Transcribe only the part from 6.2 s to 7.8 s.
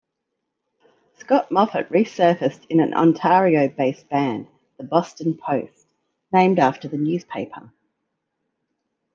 named after the newspaper.